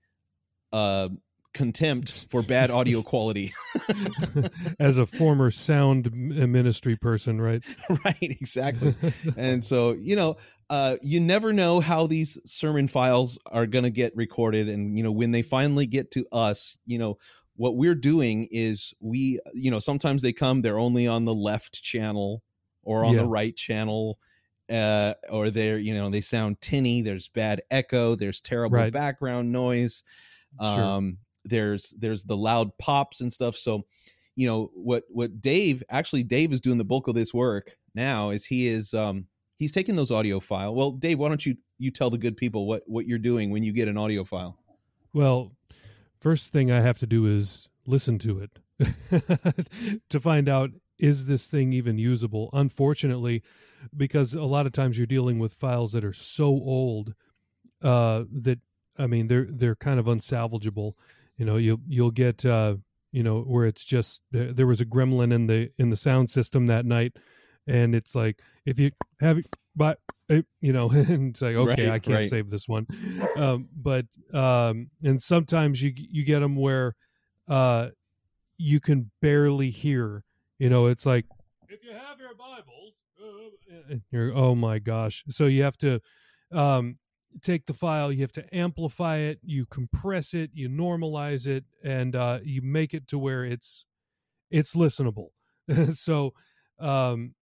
uh 0.73 1.09
contempt 1.53 2.27
for 2.31 2.43
bad 2.43 2.71
audio 2.71 3.03
quality 3.13 3.53
As 4.79 4.99
a 4.99 5.07
former 5.07 5.51
sound 5.51 6.13
ministry 6.13 6.95
person, 6.97 7.41
right? 7.41 7.63
right 8.05 8.17
exactly 8.21 8.95
and 9.37 9.65
so 9.65 9.93
you 9.95 10.15
know 10.15 10.37
uh 10.69 10.97
you 11.03 11.19
never 11.19 11.53
know 11.53 11.81
how 11.81 12.07
these 12.07 12.39
sermon 12.47 12.87
files 12.87 13.37
are 13.47 13.67
going 13.67 13.83
to 13.83 13.91
get 13.91 14.15
recorded 14.15 14.69
and 14.69 14.97
you 14.97 15.03
know 15.03 15.11
when 15.11 15.33
they 15.33 15.43
finally 15.43 15.87
get 15.87 16.13
to 16.13 16.25
us 16.31 16.77
you 16.87 16.99
know 16.99 17.19
what 17.61 17.77
we're 17.77 17.95
doing 17.95 18.49
is 18.51 18.95
we 19.01 19.39
you 19.53 19.71
know 19.71 19.79
sometimes 19.79 20.23
they 20.23 20.33
come 20.33 20.63
they're 20.63 20.79
only 20.79 21.07
on 21.07 21.27
the 21.27 21.35
left 21.35 21.83
channel 21.83 22.43
or 22.85 23.05
on 23.05 23.15
Yeah. 23.15 23.21
the 23.21 23.29
right 23.29 23.55
channel 23.55 24.19
uh 24.71 25.13
or 25.29 25.51
they're 25.51 25.79
you 25.79 25.93
know 25.93 26.09
they 26.09 26.23
sound 26.23 26.59
tinny 26.63 27.03
there's 27.03 27.29
bad 27.29 27.61
echo 27.71 28.15
there's 28.15 28.41
terrible 28.41 28.77
Right. 28.79 28.91
background 28.93 29.53
noise 29.53 30.03
Sure. 30.59 30.85
um 30.85 31.19
there's 31.45 31.93
there's 31.99 32.25
the 32.25 32.37
loud 32.37 32.71
pops 32.79 33.21
and 33.21 33.31
stuff 33.31 33.57
so 33.57 33.85
you 34.37 34.47
know 34.47 34.71
what 34.73 35.05
what 35.11 35.43
dave 35.43 35.83
actually 35.91 36.23
dave 36.23 36.55
is 36.55 36.63
doing 36.63 36.79
the 36.79 36.85
bulk 36.93 37.09
of 37.09 37.15
this 37.15 37.35
work 37.35 37.77
now 37.95 38.31
is 38.31 38.47
he 38.47 38.69
is 38.69 38.95
um 38.95 39.27
he's 39.59 39.71
taking 39.73 39.95
those 39.97 40.11
audio 40.11 40.41
file. 40.41 40.75
Well, 40.75 40.93
Dave, 40.93 41.19
why 41.19 41.29
don't 41.29 41.45
you 41.45 41.55
you 41.79 41.91
tell 41.91 42.09
the 42.09 42.17
good 42.17 42.39
people 42.39 42.67
what 42.67 42.83
what 42.87 43.07
you're 43.07 43.19
doing 43.19 43.51
when 43.51 43.63
you 43.63 43.73
get 43.75 43.89
an 43.89 43.99
audio 43.99 44.25
file? 44.25 44.57
Well, 45.13 45.53
first 46.21 46.53
thing 46.53 46.71
I 46.71 46.81
have 46.81 46.99
to 46.99 47.07
do 47.07 47.27
is 47.27 47.69
listen 47.87 48.19
to 48.21 48.39
it 48.39 48.59
to 50.11 50.21
find 50.21 50.49
out 50.49 50.71
is 50.99 51.25
this 51.25 51.49
thing 51.49 51.73
even 51.73 51.99
usable. 51.99 52.51
Unfortunately, 52.53 53.43
because 53.97 54.35
a 54.35 54.43
lot 54.43 54.67
of 54.67 54.73
times 54.73 54.99
you're 54.99 55.07
dealing 55.07 55.39
with 55.39 55.55
files 55.55 55.93
that 55.93 56.05
are 56.05 56.13
so 56.13 56.47
old 56.47 57.15
uh, 57.83 58.25
that 58.31 58.61
I 58.99 59.07
mean 59.07 59.29
they're 59.29 59.49
they're 59.51 59.77
kind 59.77 59.99
of 59.99 60.07
unsalvageable. 60.07 60.93
You 61.37 61.47
know, 61.47 61.57
you'll 61.57 61.81
you'll 61.89 62.11
get 62.11 62.45
uh, 62.45 62.77
you 63.13 63.23
know 63.23 63.41
where 63.41 63.67
it's 63.67 63.85
just 63.85 64.23
there, 64.31 64.53
there 64.53 64.67
was 64.67 64.81
a 64.81 64.87
gremlin 64.87 65.33
in 65.33 65.47
the 65.47 65.71
in 65.79 65.91
the 65.91 65.97
sound 65.97 66.31
system 66.31 66.67
that 66.67 66.85
night, 66.85 67.17
and 67.67 67.95
it's 67.95 68.15
like 68.15 68.41
if 68.67 68.79
you 68.79 68.91
have 69.21 69.41
but 69.75 69.99
you 70.61 70.73
know 70.73 70.89
and 70.91 71.31
it's 71.31 71.43
like 71.43 71.57
okay 71.57 71.87
right, 71.87 71.95
i 71.95 71.99
can't 71.99 72.17
right. 72.17 72.27
save 72.27 72.51
this 72.51 72.69
one. 72.69 72.87
Um, 73.37 73.69
but 73.75 74.07
um, 74.33 74.91
and 75.03 75.23
sometimes 75.23 75.83
you 75.83 75.93
you 75.97 76.25
get 76.25 76.41
them 76.41 76.57
where 76.57 76.95
uh, 77.49 77.89
you 78.57 78.81
can 78.81 79.11
barely 79.21 79.71
hear 79.71 80.25
you 80.59 80.69
know 80.69 80.87
it's 80.87 81.07
like 81.07 81.27
if 81.69 81.85
you 81.85 81.93
have 81.93 82.19
your 82.19 82.35
bibles 82.35 82.95
uh, 83.21 83.97
you're 84.11 84.35
oh 84.37 84.55
my 84.55 84.79
gosh. 84.79 85.25
So 85.29 85.47
you 85.47 85.63
have 85.63 85.79
to 85.79 86.01
um, 86.53 86.99
take 87.43 87.67
the 87.67 87.75
file 87.75 88.13
you 88.13 88.23
have 88.23 88.33
to 88.33 88.55
amplify 88.55 89.19
it 89.19 89.39
you 89.43 89.65
compress 89.67 90.35
it 90.35 90.51
you 90.53 90.69
normalize 90.69 91.47
it 91.47 91.65
and 91.85 92.17
uh, 92.17 92.41
you 92.43 92.61
make 92.63 92.93
it 92.93 93.07
to 93.09 93.19
where 93.19 93.45
it's 93.45 93.85
it's 94.51 94.75
listenable. 94.75 95.29
So 95.95 96.35
um 96.79 97.35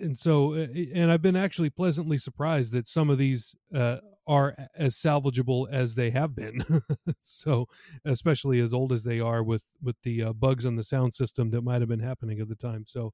and 0.00 0.18
so 0.18 0.54
uh, 0.54 0.66
and 0.94 1.10
i've 1.10 1.22
been 1.22 1.36
actually 1.36 1.70
pleasantly 1.70 2.18
surprised 2.18 2.72
that 2.72 2.86
some 2.86 3.10
of 3.10 3.18
these 3.18 3.54
uh, 3.74 3.96
are 4.26 4.56
as 4.76 4.94
salvageable 4.94 5.68
as 5.70 5.94
they 5.94 6.10
have 6.10 6.34
been. 6.34 6.64
So 7.24 7.66
especially 8.04 8.60
as 8.60 8.74
old 8.74 8.92
as 8.92 9.04
they 9.04 9.20
are 9.20 9.42
with 9.42 9.62
with 9.82 9.96
the 10.02 10.22
uh, 10.22 10.32
bugs 10.32 10.66
on 10.66 10.76
the 10.76 10.82
sound 10.82 11.14
system 11.14 11.50
that 11.50 11.62
might 11.62 11.80
have 11.80 11.88
been 11.88 12.00
happening 12.00 12.40
at 12.40 12.48
the 12.48 12.54
time. 12.54 12.84
So 12.86 13.12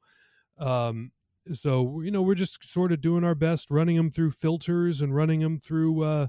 um 0.59 1.13
so 1.53 2.01
you 2.01 2.11
know 2.11 2.23
we're 2.23 2.35
just 2.35 2.65
sort 2.65 2.93
of 2.93 3.01
doing 3.01 3.25
our 3.25 3.35
best 3.35 3.71
running 3.71 3.97
them 3.97 4.11
through 4.11 4.33
filters 4.33 5.01
and 5.01 5.15
running 5.15 5.41
them 5.41 5.59
through 5.59 6.03
uh 6.03 6.27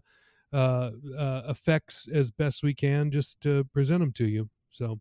uh, 0.53 0.91
uh 1.17 1.41
effects 1.47 2.07
as 2.13 2.31
best 2.31 2.63
we 2.63 2.73
can 2.73 3.11
just 3.11 3.41
to 3.41 3.63
present 3.73 3.99
them 3.99 4.13
to 4.13 4.27
you. 4.27 4.49
So. 4.71 4.99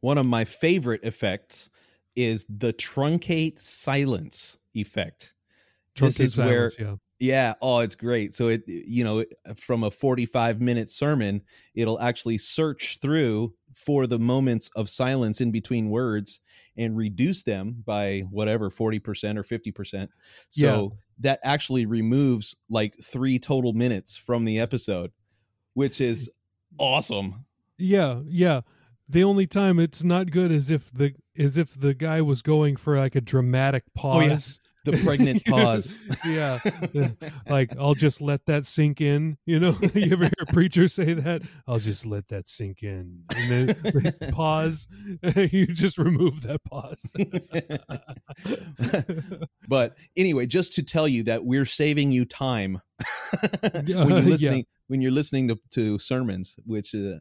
One 0.00 0.16
of 0.16 0.26
my 0.26 0.44
favorite 0.44 1.04
effects 1.04 1.68
is 2.16 2.46
the 2.48 2.72
truncate 2.72 3.60
silence 3.60 4.58
effect. 4.74 5.34
Truncate 5.94 6.00
this 6.00 6.20
is 6.20 6.34
silence, 6.34 6.78
where, 6.78 6.88
yeah. 6.88 6.96
yeah, 7.18 7.54
oh, 7.62 7.80
it's 7.80 7.94
great. 7.94 8.34
So 8.34 8.48
it, 8.48 8.62
you 8.66 9.04
know, 9.04 9.24
from 9.56 9.84
a 9.84 9.90
45 9.90 10.60
minute 10.60 10.90
sermon, 10.90 11.42
it'll 11.74 12.00
actually 12.00 12.38
search 12.38 12.98
through 13.00 13.54
for 13.74 14.06
the 14.06 14.18
moments 14.18 14.70
of 14.74 14.88
silence 14.88 15.40
in 15.40 15.50
between 15.50 15.90
words 15.90 16.40
and 16.78 16.96
reduce 16.96 17.42
them 17.42 17.82
by 17.84 18.20
whatever 18.30 18.70
40% 18.70 19.00
or 19.36 19.42
50%. 19.42 20.08
So 20.48 20.82
yeah. 20.82 20.98
that 21.20 21.40
actually 21.44 21.86
removes 21.86 22.56
like 22.70 22.96
three 23.02 23.38
total 23.38 23.74
minutes 23.74 24.16
from 24.16 24.44
the 24.44 24.58
episode, 24.58 25.12
which 25.74 26.00
is 26.00 26.30
awesome. 26.78 27.44
Yeah, 27.78 28.20
yeah 28.26 28.62
the 29.08 29.24
only 29.24 29.46
time 29.46 29.78
it's 29.78 30.02
not 30.02 30.30
good 30.30 30.50
is 30.50 30.70
if 30.70 30.90
the 30.92 31.14
is 31.36 31.56
if 31.56 31.78
the 31.78 31.94
guy 31.94 32.22
was 32.22 32.42
going 32.42 32.76
for 32.76 32.98
like 32.98 33.14
a 33.14 33.20
dramatic 33.20 33.84
pause. 33.94 34.58
Oh. 34.58 34.62
The 34.86 35.02
pregnant 35.02 35.44
pause. 35.46 35.96
yeah. 36.24 36.60
like 37.50 37.76
I'll 37.76 37.94
just 37.94 38.20
let 38.20 38.46
that 38.46 38.64
sink 38.64 39.00
in. 39.00 39.36
You 39.44 39.58
know, 39.58 39.76
you 39.94 40.12
ever 40.12 40.24
hear 40.26 40.32
a 40.42 40.46
preacher 40.46 40.86
say 40.86 41.12
that? 41.12 41.42
I'll 41.66 41.80
just 41.80 42.06
let 42.06 42.28
that 42.28 42.46
sink 42.46 42.84
in. 42.84 43.24
And 43.34 43.74
then 43.74 44.14
pause. 44.30 44.86
you 45.34 45.66
just 45.66 45.98
remove 45.98 46.42
that 46.42 46.62
pause. 46.62 47.12
but 49.66 49.96
anyway, 50.16 50.46
just 50.46 50.72
to 50.74 50.84
tell 50.84 51.08
you 51.08 51.24
that 51.24 51.44
we're 51.44 51.66
saving 51.66 52.12
you 52.12 52.24
time 52.24 52.80
when 53.60 53.86
you're 53.88 54.04
listening 54.04 54.58
yeah. 54.58 54.64
when 54.86 55.00
you're 55.00 55.10
listening 55.10 55.48
to, 55.48 55.58
to 55.72 55.98
sermons, 55.98 56.56
which 56.64 56.94
uh, 56.94 57.18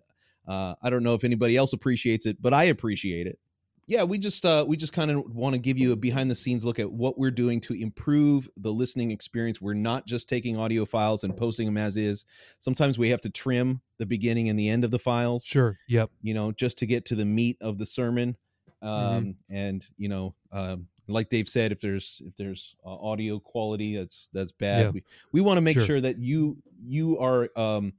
uh, 0.48 0.76
I 0.82 0.90
don't 0.90 1.04
know 1.04 1.16
if 1.16 1.24
anybody 1.24 1.58
else 1.58 1.74
appreciates 1.74 2.26
it, 2.26 2.42
but 2.42 2.54
I 2.54 2.66
appreciate 2.66 3.28
it. 3.28 3.40
Yeah, 3.88 4.04
we 4.04 4.18
just 4.18 4.44
uh, 4.46 4.66
we 4.68 4.78
just 4.78 4.94
kind 4.94 5.12
of 5.12 5.24
want 5.32 5.54
to 5.54 5.60
give 5.60 5.78
you 5.78 5.92
a 5.92 5.96
behind 5.96 6.32
the 6.32 6.36
scenes 6.36 6.66
look 6.66 6.80
at 6.80 6.92
what 6.92 7.20
we're 7.20 7.32
doing 7.32 7.62
to 7.62 7.74
improve 7.74 8.50
the 8.58 8.72
listening 8.72 9.12
experience. 9.12 9.62
We're 9.62 9.76
not 9.76 10.08
just 10.08 10.28
taking 10.28 10.58
audio 10.58 10.86
files 10.86 11.24
and 11.24 11.38
posting 11.38 11.68
them 11.68 11.78
as 11.78 11.96
is. 11.96 12.26
Sometimes 12.60 12.98
we 12.98 13.10
have 13.10 13.22
to 13.22 13.30
trim 13.30 13.82
the 14.00 14.08
beginning 14.08 14.50
and 14.50 14.58
the 14.58 14.70
end 14.70 14.84
of 14.84 14.92
the 14.92 14.98
files. 14.98 15.46
Sure. 15.46 15.78
Yep. 15.88 16.10
You 16.24 16.34
know, 16.34 16.52
just 16.52 16.80
to 16.80 16.88
get 16.88 17.06
to 17.06 17.16
the 17.16 17.26
meat 17.26 17.58
of 17.62 17.78
the 17.78 17.86
sermon. 17.86 18.36
Mm-hmm. 18.84 18.88
Um, 18.88 19.24
mm-hmm. 19.24 19.56
And 19.56 19.86
you 19.98 20.10
know, 20.10 20.34
um, 20.52 20.88
like 21.08 21.30
Dave 21.30 21.48
said, 21.48 21.72
if 21.72 21.80
there's 21.80 22.22
if 22.26 22.36
there's 22.38 22.76
uh, 22.84 22.90
audio 22.90 23.40
quality 23.40 23.98
that's 23.98 24.30
that's 24.34 24.52
bad, 24.52 24.86
yeah. 24.86 24.92
we 24.92 25.04
we 25.32 25.42
want 25.42 25.58
to 25.58 25.62
make 25.62 25.76
sure. 25.76 25.86
sure 25.86 26.02
that 26.02 26.18
you 26.18 26.58
you 26.84 27.20
are 27.20 27.50
um, 27.56 27.94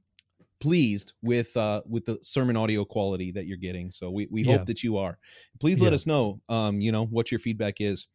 pleased 0.59 1.13
with 1.21 1.55
uh 1.55 1.81
with 1.87 2.05
the 2.05 2.17
sermon 2.21 2.57
audio 2.57 2.83
quality 2.83 3.31
that 3.31 3.45
you're 3.45 3.57
getting 3.57 3.91
so 3.91 4.09
we, 4.09 4.27
we 4.31 4.43
hope 4.43 4.65
that 4.65 4.83
you 4.83 4.97
are 4.97 5.17
please 5.59 5.79
let 5.79 5.91
yeah. 5.91 5.95
us 5.95 6.05
know 6.05 6.41
um 6.49 6.81
you 6.81 6.91
know 6.91 7.05
what 7.05 7.31
your 7.31 7.39
feedback 7.39 7.75
is 7.79 8.07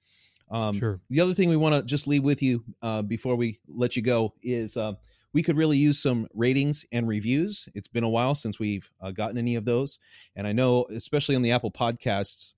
um 0.50 0.78
sure. 0.78 1.00
the 1.10 1.20
other 1.20 1.34
thing 1.34 1.48
we 1.48 1.56
want 1.56 1.74
to 1.74 1.82
just 1.82 2.06
leave 2.06 2.24
with 2.24 2.42
you 2.42 2.64
uh 2.82 3.00
before 3.02 3.36
we 3.36 3.60
let 3.68 3.94
you 3.94 4.02
go 4.02 4.34
is 4.42 4.76
uh 4.76 4.92
we 5.32 5.42
could 5.42 5.56
really 5.56 5.78
use 5.78 6.02
some 6.02 6.26
ratings 6.34 6.84
and 6.90 7.06
reviews 7.06 7.68
it's 7.74 7.88
been 7.88 8.04
a 8.04 8.08
while 8.08 8.34
since 8.34 8.58
we've 8.58 8.90
uh, 9.00 9.10
gotten 9.12 9.38
any 9.38 9.54
of 9.54 9.64
those 9.64 10.00
and 10.34 10.46
i 10.46 10.52
know 10.52 10.84
especially 10.90 11.36
on 11.36 11.42
the 11.42 11.52
apple 11.52 11.70
podcasts 11.70 12.52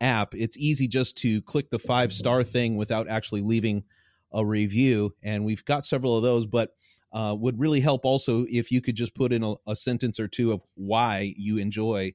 app 0.00 0.34
it's 0.34 0.56
easy 0.56 0.88
just 0.88 1.16
to 1.16 1.42
click 1.42 1.70
the 1.70 1.78
five 1.78 2.12
star 2.12 2.42
thing 2.42 2.76
without 2.76 3.08
actually 3.08 3.42
leaving 3.42 3.84
a 4.32 4.44
review 4.44 5.14
and 5.22 5.44
we've 5.44 5.64
got 5.64 5.84
several 5.84 6.16
of 6.16 6.22
those 6.22 6.46
but 6.46 6.70
uh, 7.14 7.34
would 7.38 7.58
really 7.58 7.80
help 7.80 8.04
also 8.04 8.44
if 8.50 8.70
you 8.70 8.80
could 8.80 8.96
just 8.96 9.14
put 9.14 9.32
in 9.32 9.42
a, 9.42 9.54
a 9.66 9.76
sentence 9.76 10.18
or 10.18 10.28
two 10.28 10.52
of 10.52 10.60
why 10.74 11.32
you 11.36 11.58
enjoy 11.58 12.12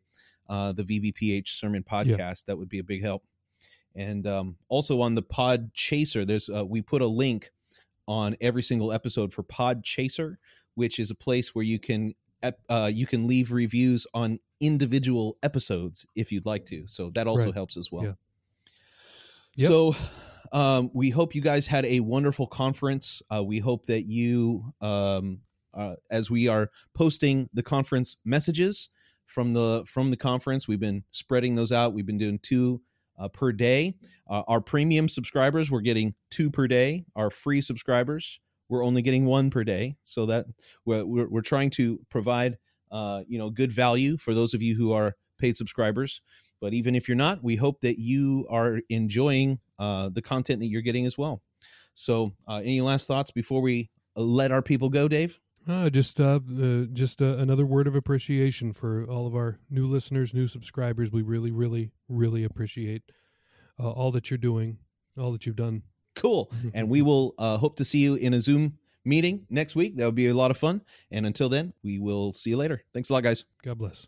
uh, 0.49 0.73
the 0.73 0.83
VBPH 0.83 1.47
Sermon 1.47 1.83
Podcast. 1.83 2.17
Yeah. 2.17 2.33
That 2.47 2.57
would 2.57 2.69
be 2.69 2.79
a 2.79 2.83
big 2.83 3.01
help. 3.01 3.23
And 3.95 4.27
um, 4.27 4.57
also 4.67 5.01
on 5.01 5.15
the 5.15 5.23
Podchaser, 5.23 6.27
there's 6.27 6.49
uh, 6.49 6.65
we 6.65 6.81
put 6.81 7.01
a 7.01 7.07
link 7.07 7.49
on 8.07 8.35
every 8.41 8.61
single 8.61 8.91
episode 8.91 9.33
for 9.33 9.43
Podchaser, 9.43 10.35
which 10.75 10.99
is 10.99 11.11
a 11.11 11.15
place 11.15 11.55
where 11.55 11.63
you 11.63 11.79
can 11.79 12.13
uh, 12.69 12.89
you 12.91 13.05
can 13.05 13.27
leave 13.27 13.51
reviews 13.51 14.05
on 14.13 14.39
individual 14.59 15.37
episodes 15.43 16.05
if 16.15 16.31
you'd 16.31 16.45
like 16.45 16.65
to. 16.65 16.85
So 16.87 17.09
that 17.11 17.27
also 17.27 17.45
right. 17.45 17.53
helps 17.53 17.77
as 17.77 17.91
well. 17.91 18.03
Yeah. 18.03 18.11
Yep. 19.55 19.67
So 19.67 19.95
um, 20.51 20.89
we 20.93 21.09
hope 21.09 21.35
you 21.35 21.41
guys 21.41 21.67
had 21.67 21.85
a 21.85 21.99
wonderful 21.99 22.47
conference. 22.47 23.21
Uh, 23.33 23.43
we 23.43 23.59
hope 23.59 23.85
that 23.85 24.05
you, 24.05 24.73
um, 24.81 25.41
uh, 25.73 25.95
as 26.09 26.29
we 26.29 26.47
are 26.47 26.69
posting 26.93 27.49
the 27.53 27.63
conference 27.63 28.17
messages 28.25 28.89
from 29.25 29.53
the 29.53 29.83
from 29.85 30.09
the 30.09 30.17
conference, 30.17 30.67
we've 30.67 30.79
been 30.79 31.03
spreading 31.11 31.55
those 31.55 31.71
out. 31.71 31.93
We've 31.93 32.05
been 32.05 32.17
doing 32.17 32.39
two 32.39 32.81
uh, 33.19 33.27
per 33.27 33.51
day. 33.51 33.95
Uh, 34.29 34.43
our 34.47 34.61
premium 34.61 35.07
subscribers, 35.07 35.69
we're 35.69 35.81
getting 35.81 36.15
two 36.31 36.49
per 36.49 36.67
day. 36.67 37.05
Our 37.15 37.29
free 37.29 37.61
subscribers, 37.61 38.39
we're 38.69 38.83
only 38.83 39.01
getting 39.01 39.25
one 39.25 39.49
per 39.49 39.63
day. 39.63 39.97
So 40.03 40.25
that 40.27 40.47
we're 40.85 41.05
we're, 41.05 41.29
we're 41.29 41.41
trying 41.41 41.69
to 41.71 41.99
provide 42.09 42.57
uh, 42.91 43.23
you 43.27 43.37
know 43.37 43.49
good 43.49 43.71
value 43.71 44.17
for 44.17 44.33
those 44.33 44.53
of 44.53 44.61
you 44.61 44.75
who 44.75 44.93
are 44.93 45.15
paid 45.37 45.57
subscribers. 45.57 46.21
But 46.61 46.73
even 46.73 46.95
if 46.95 47.07
you're 47.07 47.15
not, 47.15 47.43
we 47.43 47.55
hope 47.55 47.81
that 47.81 47.99
you 47.99 48.45
are 48.49 48.81
enjoying 48.89 49.59
uh, 49.79 50.09
the 50.09 50.21
content 50.21 50.59
that 50.59 50.67
you're 50.67 50.81
getting 50.81 51.05
as 51.05 51.17
well. 51.17 51.41
So, 51.93 52.33
uh, 52.47 52.61
any 52.63 52.81
last 52.81 53.07
thoughts 53.07 53.31
before 53.31 53.61
we 53.61 53.89
let 54.15 54.51
our 54.51 54.61
people 54.61 54.89
go, 54.89 55.07
Dave? 55.07 55.39
Uh, 55.67 55.89
just 55.89 56.19
uh, 56.19 56.39
uh, 56.61 56.85
just 56.93 57.21
uh, 57.21 57.37
another 57.37 57.65
word 57.65 57.87
of 57.87 57.95
appreciation 57.95 58.73
for 58.73 59.05
all 59.05 59.27
of 59.27 59.35
our 59.35 59.59
new 59.69 59.87
listeners, 59.87 60.33
new 60.33 60.47
subscribers. 60.47 61.11
We 61.11 61.21
really, 61.21 61.51
really, 61.51 61.91
really 62.07 62.43
appreciate 62.43 63.03
uh, 63.79 63.89
all 63.89 64.11
that 64.11 64.31
you're 64.31 64.37
doing, 64.37 64.77
all 65.17 65.31
that 65.31 65.45
you've 65.45 65.55
done. 65.55 65.83
Cool. 66.15 66.51
and 66.73 66.89
we 66.89 67.01
will 67.01 67.35
uh, 67.37 67.57
hope 67.57 67.75
to 67.77 67.85
see 67.85 67.99
you 67.99 68.15
in 68.15 68.33
a 68.33 68.41
Zoom 68.41 68.77
meeting 69.05 69.45
next 69.49 69.75
week. 69.75 69.97
That 69.97 70.05
would 70.05 70.15
be 70.15 70.27
a 70.27 70.33
lot 70.33 70.51
of 70.51 70.57
fun. 70.57 70.81
And 71.11 71.25
until 71.25 71.49
then, 71.49 71.73
we 71.83 71.99
will 71.99 72.33
see 72.33 72.49
you 72.49 72.57
later. 72.57 72.81
Thanks 72.93 73.09
a 73.09 73.13
lot, 73.13 73.23
guys. 73.23 73.45
God 73.63 73.77
bless. 73.77 74.07